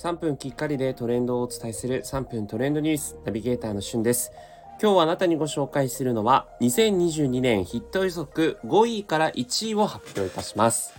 [0.00, 4.32] 3分きっかりでトレンドをお伝えする3分トレンドニュースナビゲーターのしゅんです
[4.80, 10.94] 今日あなたにご紹介するのは2022年ヒット予測5位から1位を発表いたします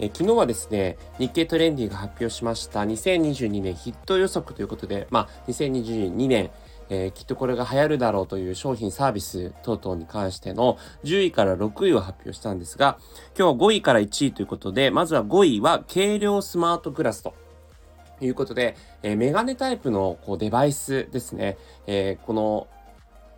[0.00, 6.50] え昨日はですね日経トレンディが発表しました2022年ヒット予測ということでまあ2022年
[6.90, 12.98] えー、きっとこれが流行るだろうという商品サービス等々に関しての10位から6位を発表したんですが、
[13.38, 17.34] 今日は5位から1位ということで、まずは5位は軽量スマートグラスと。
[18.20, 21.56] いうことで、え、メガネタイプのこうデバイスですね。
[21.86, 22.66] え、この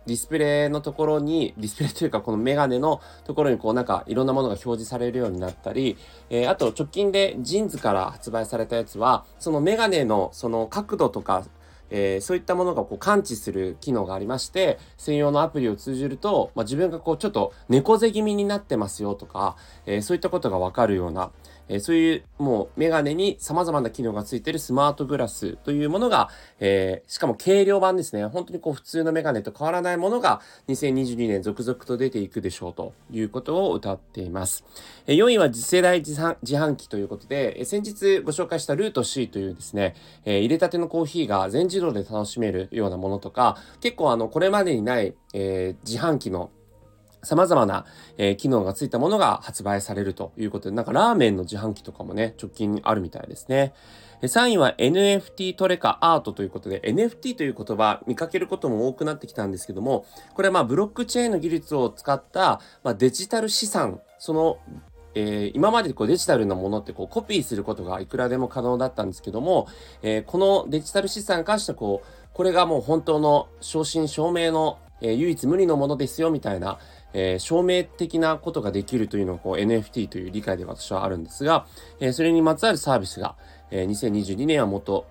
[0.05, 5.97] ディスプレイのところに、ディスプレイというかこのメガネのところにこうなんかいろんなものが表示されるようになったり、
[6.29, 11.45] えー、あと直近で JINSから発売されたやつは、そのメガネのその角度とか
[11.89, 19.55] えー、そういったものがこう感知する機能がありまして、専用のアプリを通じると、まあ、自分がこうちょっと猫背気味になってますよとか、
[19.85, 21.31] えー、そういったことがわかるような、
[21.69, 28.25] え、そういうもうメガネに様々な機能がついているスマートグラスというものが、え、しかも軽量版ですね。
[28.25, 34.63] 本当にこう普通のメガネと変わらないものが2022年続々と出ていくでしょうということを歌っています。
[35.05, 46.49] え、4位は次世代自販機ということで、え、先日ご紹介したルート C というですね、え、入れたてのコーヒーが全自動で楽しめるようなものとか、結構あの、これまでにない、え、自販機の
[47.27, 47.85] 様々な、
[48.17, 53.73] えー、機能がついたものが発売されるということで、なんかラーメンの自販機とかもね、直近あるみたいですね。
[54.23, 64.57] 3位は NFT トレカアートということで、NFT という言葉見かけることも多くなってきたんですけども、これはまあブロックチェーンの技術を使った、まあ、デジタル資産、その
[65.19, 69.67] えー、今までこうデジタルなものってこうコピーすることがいくらでも可能だったんですけども、
[70.03, 76.79] えー、このデジタル資産に関してこう、これがもう本当の正真正銘の、えー、唯一無二のものですよみたいな、
[77.13, 81.65] えー、証明的なことができるというのがこう NFT という理解で私はあるんですが、
[81.99, 83.35] えー、それにまつわるサービスが、
[83.71, 85.05] えー、2022年はもっと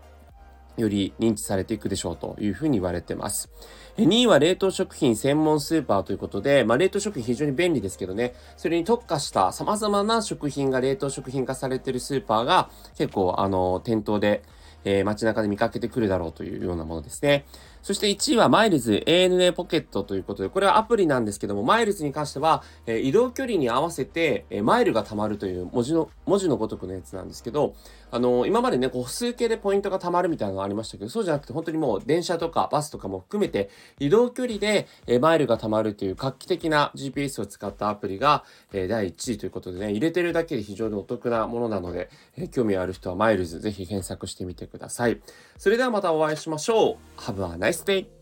[0.76, 3.50] より認知されていくでしょうというふうに言われてます。
[3.96, 14.42] 2位は冷凍食品専門スーパーということで、まあ、冷凍食品非常に便利ですけどね、それに特化した様々な食品が冷凍食品化されているスーパーが結構あの店頭で
[14.86, 17.44] えー、街中で見かけてくるだろうというようなものですね。
[17.86, 27.76] そして1位はマイルズ ANA ポケットということで、これはアプリなんですけども、マイルズに関しては、え、移動距離に合わせて、え、マイルが貯まるという文字の、文字のごとくのやつなんですけど、
[28.10, 33.70] あの、今までね、こう、数形でポイントが貯まるみたいなのがありましたけど、そうじゃなくて本当にもう電車とかバスとかも含めて、
[34.00, 38.42] 移動距離で、えマイルが貯まるという画期的な GPS を使ったアプリが、
[38.72, 45.20] え第1位ということでね、入れてるだけで非常にお得なものなので、え興味ある人はマイルズぜひ検索してみてください。
[45.56, 46.96] それではまたお会いしましょう。
[47.20, 48.15] Have a nice listening.